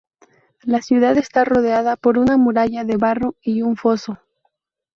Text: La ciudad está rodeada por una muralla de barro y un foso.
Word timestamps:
La 0.63 0.81
ciudad 0.81 1.15
está 1.19 1.45
rodeada 1.45 1.95
por 1.95 2.17
una 2.17 2.35
muralla 2.35 2.83
de 2.83 2.97
barro 2.97 3.35
y 3.39 3.61
un 3.61 3.75
foso. 3.77 4.17